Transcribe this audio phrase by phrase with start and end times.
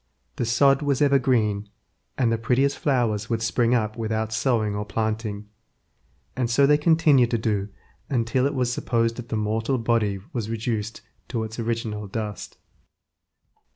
[0.37, 1.69] The sod was ever green,
[2.17, 5.47] and the prettiest flowers would spring up without sowing or planting,
[6.35, 7.69] and so they continued to do
[8.09, 12.57] until it was supposed the mortal body was reduced to its original dust.